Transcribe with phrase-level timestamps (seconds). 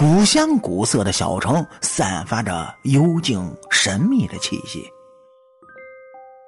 [0.00, 4.90] 古香古色的小城散发着幽静神秘的气息。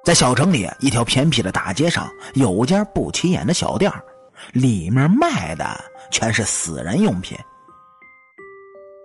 [0.03, 3.93] 在小城里，一条偏僻的大街上有家不起眼的小店
[4.53, 5.79] 里面卖的
[6.09, 7.37] 全是死人用品。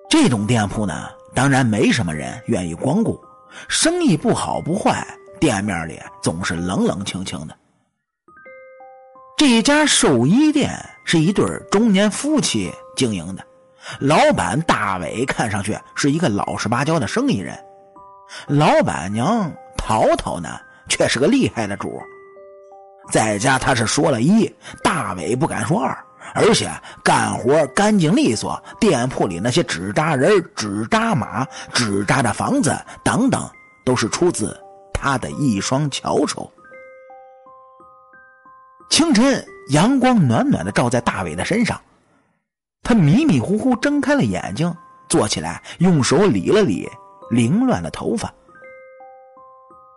[0.08, 3.22] 这种店铺呢，当然没什么人愿意光顾，
[3.68, 5.06] 生意不好不坏，
[5.38, 7.54] 店面里总是冷冷清清的。
[9.36, 10.70] 这家寿衣店
[11.04, 13.46] 是一对中年夫妻经营的。
[14.00, 17.58] 老板大伟看上去是一个老实巴交的生意人，
[18.46, 20.48] 老板娘淘淘呢
[20.88, 22.00] 却是个厉害的主。
[23.10, 24.54] 在家他是说了一，
[24.84, 25.96] 大伟不敢说二，
[26.34, 26.70] 而且
[27.02, 28.62] 干活干净利索。
[28.78, 33.48] 店铺里那些纸扎人、纸扎马、纸扎的房子等等，
[33.84, 34.54] 都是出自
[34.92, 36.52] 他的一双巧手。
[38.90, 41.80] 清晨，阳光暖暖的照在大伟的身上。
[42.88, 44.74] 他迷迷糊糊睁开了眼睛，
[45.10, 46.88] 坐起来，用手理了理
[47.28, 48.32] 凌乱的头发。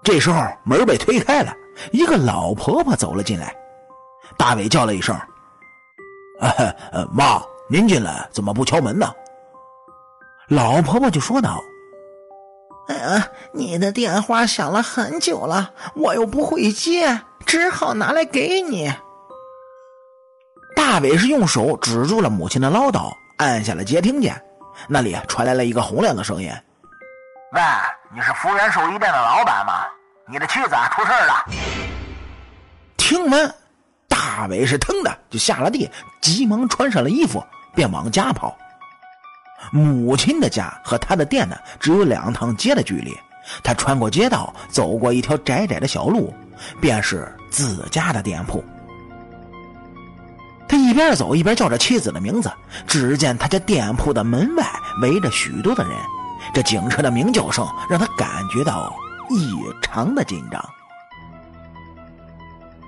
[0.03, 1.56] 这时候门被推开了，
[1.94, 3.56] 一个老婆婆走了进来。
[4.38, 5.17] 大伟叫了一声
[6.92, 9.09] ：“呃，妈，您进来怎么不敲门呢？”
[10.52, 11.64] 老婆婆就说道
[12.92, 18.94] ：“呃，你的电话响了很久了，我又不会接，只好拿来给你。”
[21.02, 24.39] 伟是用手指住了母亲的唠叨，按下了接听键。
[24.88, 26.49] 那里传来了一个洪亮的声音
[27.53, 27.61] ：“喂，
[28.16, 29.73] 你是福源寿衣店的老板吗？
[30.31, 31.45] 你的妻子出事了。”
[32.97, 33.53] 听闻，
[34.08, 35.89] 大伟是腾的就下了地，
[36.21, 37.43] 急忙穿上了衣服，
[37.75, 38.55] 便往家跑。
[39.71, 43.15] 母亲的家和他的店呢，只有两趟街的距离。
[43.63, 46.33] 他穿过街道，走过一条窄窄的小路，
[46.80, 48.63] 便是自家的店铺。
[50.92, 52.52] 一边走一边叫着妻子的名字，
[52.86, 54.66] 只见他家店铺的门外
[55.02, 55.94] 围着许多的人，
[56.53, 58.94] 这警车的鸣叫声让他感觉到
[59.30, 60.61] 异常的紧张。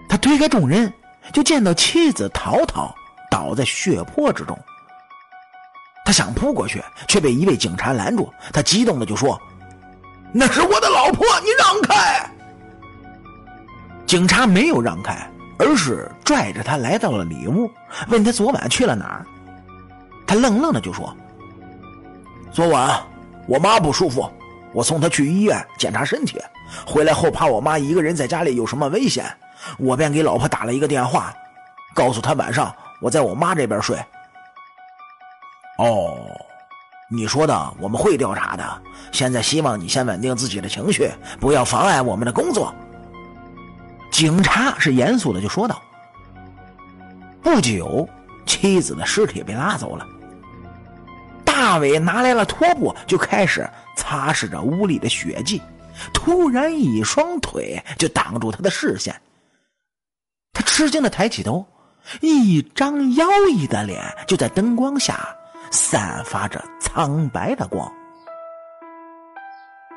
[0.10, 0.94] 他推开众人，
[1.32, 2.94] 就见到妻子淘淘
[3.32, 4.60] 倒在血泊之中。
[6.04, 8.30] 他想扑过去，却被一位警察拦住。
[8.52, 9.40] 他激动的就说
[10.34, 12.30] ：“那是我的老婆，你让开！”
[14.06, 15.26] 警察没有让开。
[15.64, 17.72] 而是拽着他来到了里屋，
[18.10, 19.26] 问他昨晚去了哪儿。
[20.28, 21.16] 他愣愣的就说
[22.52, 23.02] ：“昨晚
[23.48, 24.30] 我妈不舒服，
[24.74, 26.42] 我送她去医院检查身体，
[26.86, 29.26] 回来后怕我妈一个人在家里有什么危险，
[29.78, 31.34] 我便给老婆打了一个电话，
[31.94, 33.98] 告诉她晚上我在我妈这边睡。”
[35.80, 36.16] 哦，
[37.10, 38.82] 你说的我们会调查的，
[39.12, 41.10] 现在希望你先稳定自己的情绪，
[41.40, 42.74] 不要妨碍我们的工作。
[44.14, 45.82] 警察是严肃的就说道
[47.42, 48.08] ：“不久，
[48.46, 50.08] 妻子的尸体被拉走了。
[51.44, 55.60] 大伟拿来了拖布，就开始擦拭着屋里的血迹。
[56.14, 59.20] 突然，一双腿就挡住他的视线。
[60.54, 61.66] 他吃惊的抬起头，
[62.22, 65.28] 一张妖异的脸就在灯光下
[65.72, 67.92] 散发着苍白的光。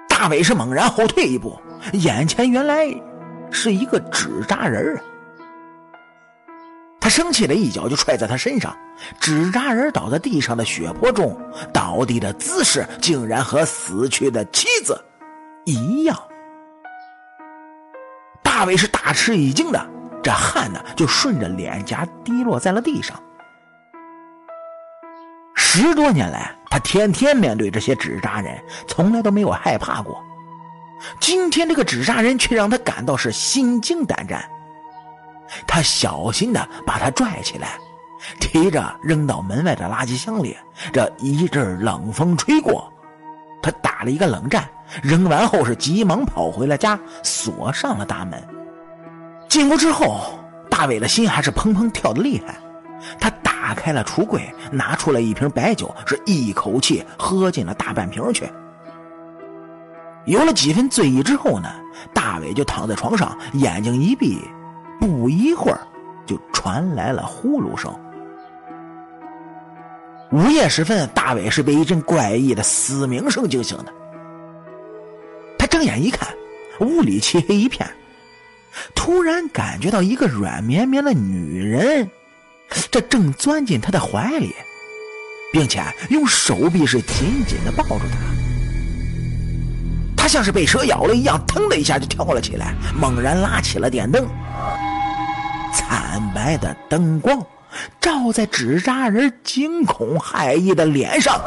[0.09, 1.60] 大伟是猛然后退一步，
[1.93, 2.88] 眼前原来……
[3.50, 5.00] 是一个纸扎人
[7.00, 8.76] 他生气的一脚就踹在他身上，
[9.20, 11.38] 纸扎人倒在地上的血泊中，
[11.72, 15.00] 倒地的姿势竟然和死去的妻子
[15.64, 16.16] 一样。
[18.42, 19.86] 大伟是大吃一惊的，
[20.20, 23.16] 这汗呢就顺着脸颊滴落在了地上。
[25.54, 30.20] 十多年来，他天天面对这些纸扎人，从来都没有害怕过。
[31.20, 34.44] 今天这个纸扎人却让他感到是心惊胆战。
[35.66, 37.78] 他小心的把他拽起来，
[38.40, 40.56] 提着扔到门外的垃圾箱里。
[40.92, 42.92] 这一阵冷风吹过，
[43.62, 44.68] 他打了一个冷战，
[45.02, 48.42] 扔完后是急忙跑回了家，锁上了大门。
[49.48, 52.56] 进屋之后，大伟的心还是砰砰跳的厉害。
[53.20, 58.50] 他打开了橱柜，拿出了一瓶白酒，是一口气喝进了大半瓶去。
[60.26, 61.68] 有了几分醉意之后呢，
[62.12, 64.38] 大伟就躺在床上，眼睛一闭，
[65.00, 65.80] 不一会儿
[66.26, 67.94] 就传来了呼噜声。
[70.32, 73.94] 午夜时分，大伟是被一阵怪异的嘶鸣声惊醒的。
[75.56, 76.28] 他睁眼一看，
[76.80, 77.88] 屋里漆黑一片，
[78.96, 82.10] 突然感觉到一个软绵绵的女人，
[82.90, 84.52] 这正钻进他的怀里，
[85.52, 85.80] 并且
[86.10, 88.46] 用手臂是紧紧的抱住他。
[90.26, 94.26] 他像是被蛇咬了一样，腾的一下就跳了起来，猛然拉起了电灯。
[95.72, 97.40] 惨白的灯光
[98.00, 101.40] 照在纸扎人惊恐骇异的脸上。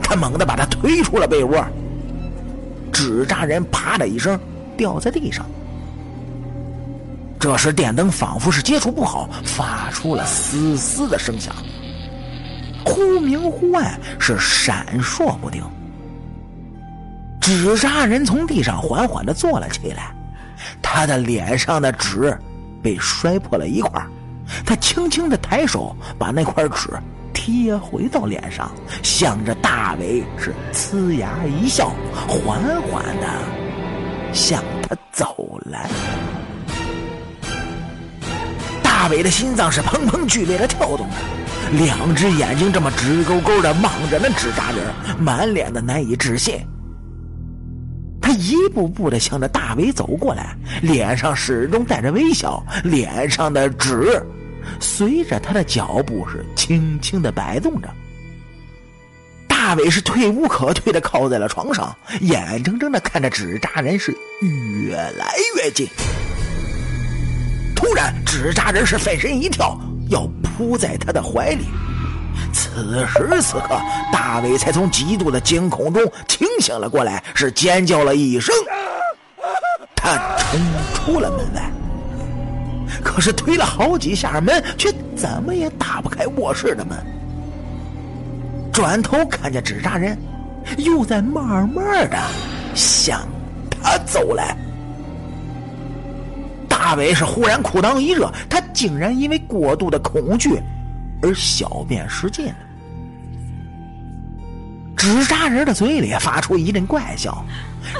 [0.00, 1.60] 他猛地把他推出了被窝，
[2.92, 4.38] 纸扎人啪的一声
[4.76, 5.44] 掉在地上。
[7.40, 11.52] 这时电灯仿佛是接触不好，发出了嘶嘶的声响，
[12.84, 15.60] 忽明忽暗，是闪烁不定。
[17.48, 20.14] 纸扎人从地上缓缓的坐了起来，
[20.82, 22.38] 他的脸上的纸
[22.82, 24.04] 被摔破了一块，
[24.66, 26.90] 他轻轻的抬手把那块纸
[27.32, 28.70] 贴回到脸上，
[29.02, 31.90] 向着大伟是呲牙一笑，
[32.28, 33.26] 缓缓的
[34.34, 35.88] 向他走来。
[38.82, 46.60] 大伟的心脏是砰砰剧烈的跳动着，两只眼睛这么直勾勾的望着那纸扎人，满脸的难以置信。
[48.28, 54.22] 他一步步的向着大伟走过来，脸上始终带着微笑，脸上的纸
[54.78, 57.88] 随着他的脚步是轻轻的摆动着。
[59.48, 65.88] 大伟是退无可退的靠在了床上，眼睁睁的看着纸扎人是越来越近。
[67.74, 69.80] 突然，纸扎人是飞身一跳，
[70.10, 71.64] 要扑在他的怀里。
[72.52, 73.80] 此时此刻，
[74.12, 78.54] 大伟才从极度的惊恐中清醒了过来，是尖叫了一声。
[79.94, 80.60] 他冲
[80.94, 81.70] 出了门外，
[83.02, 86.96] 可是推了好几下门，却怎么也打不开卧室的门。
[88.72, 90.16] 转头看见纸扎人，
[90.78, 92.16] 又在慢慢的
[92.74, 93.20] 向
[93.68, 94.56] 他走来。
[96.68, 100.62] 大伟是忽然裤裆一热，他竟然因为过度的恐惧
[101.22, 102.54] 而小便失禁了。
[104.96, 107.44] 纸扎人的嘴里发出一阵怪笑，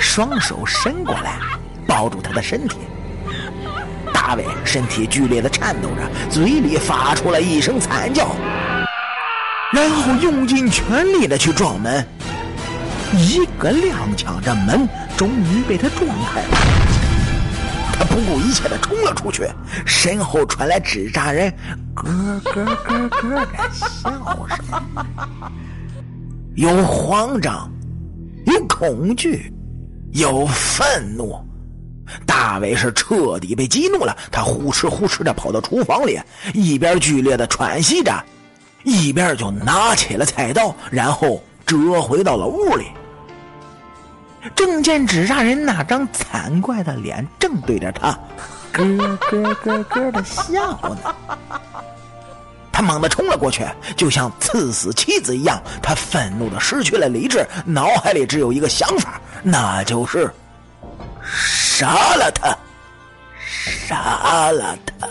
[0.01, 1.39] 双手伸过来
[1.87, 2.79] 抱住他的身体。
[4.13, 8.35] 大伟身体剧烈的颤抖着，嘴里发出了一声惨叫，
[9.73, 12.05] 然后用尽全力的去撞门。
[13.15, 17.08] 一个踉跄着，门终于被他撞开了。
[17.99, 19.45] 他不顾一切的冲了出去，
[19.85, 21.53] 身后传来纸扎人
[21.95, 22.05] 咯
[22.45, 24.59] 咯咯咯的笑声，
[26.55, 27.69] 有慌张，
[28.47, 29.53] 有恐惧，
[30.13, 31.37] 有愤怒。
[32.25, 36.19] 大伟是彻底被激怒了，他呼哧呼哧的跑到厨房里，
[36.55, 38.25] 一边剧烈的喘息着，
[38.85, 42.87] 一边就拿起了菜刀，然后折回到了屋里。
[44.55, 48.19] 正见纸扎人那张惨怪的脸正对着他，
[48.73, 51.15] 咯咯咯咯的笑呢。
[52.73, 55.61] 他猛地冲了过去，就像刺死妻子一样。
[55.83, 60.31] 他愤怒的失去了理智，脑海里只有一个想法，那就是
[61.25, 62.57] 杀了他，
[63.89, 65.09] 杀了他。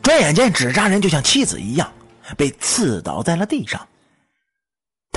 [0.00, 1.92] 转眼间，纸扎人就像妻子一样，
[2.36, 3.84] 被刺倒在了地上。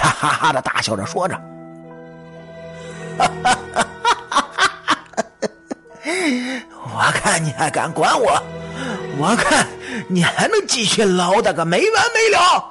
[0.10, 1.40] 哈哈的大笑着说着
[6.94, 8.42] ：“我看你还敢管我，
[9.18, 9.68] 我看
[10.08, 12.66] 你还能继续唠叨个没完没了。”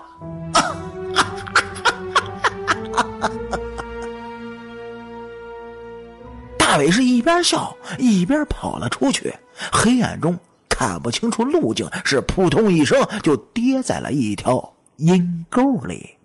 [6.58, 9.34] 大伟是一边笑一边跑了出去，
[9.72, 10.38] 黑暗中
[10.68, 16.17] 看不清楚路径，是扑通一声就跌在了一条阴沟里。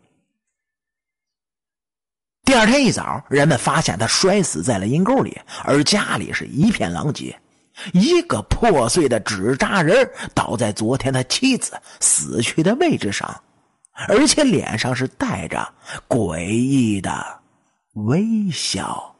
[2.54, 7.36] 第二天一早，人们发现他摔死在了阴沟里，而家里是一片狼藉，
[7.94, 13.42] 一个破碎的纸扎人倒在昨天他妻子死去的位置上，
[14.08, 15.68] 而且脸上是带着
[16.08, 17.26] 诡异的
[17.94, 19.13] 微笑。